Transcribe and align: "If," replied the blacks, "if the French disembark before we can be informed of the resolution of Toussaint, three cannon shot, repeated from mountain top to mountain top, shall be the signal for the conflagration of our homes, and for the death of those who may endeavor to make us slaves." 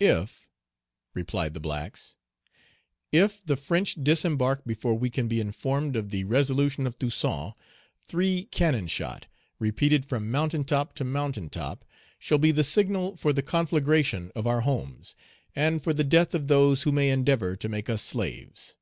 "If," 0.00 0.48
replied 1.14 1.54
the 1.54 1.60
blacks, 1.60 2.16
"if 3.12 3.46
the 3.46 3.54
French 3.54 3.94
disembark 3.94 4.64
before 4.66 4.94
we 4.94 5.08
can 5.08 5.28
be 5.28 5.38
informed 5.38 5.94
of 5.94 6.10
the 6.10 6.24
resolution 6.24 6.84
of 6.84 6.98
Toussaint, 6.98 7.54
three 8.04 8.46
cannon 8.46 8.88
shot, 8.88 9.28
repeated 9.60 10.04
from 10.04 10.32
mountain 10.32 10.64
top 10.64 10.94
to 10.94 11.04
mountain 11.04 11.48
top, 11.48 11.84
shall 12.18 12.38
be 12.38 12.50
the 12.50 12.64
signal 12.64 13.14
for 13.14 13.32
the 13.32 13.40
conflagration 13.40 14.32
of 14.34 14.48
our 14.48 14.62
homes, 14.62 15.14
and 15.54 15.80
for 15.80 15.92
the 15.92 16.02
death 16.02 16.34
of 16.34 16.48
those 16.48 16.82
who 16.82 16.90
may 16.90 17.08
endeavor 17.10 17.54
to 17.54 17.68
make 17.68 17.88
us 17.88 18.02
slaves." 18.02 18.74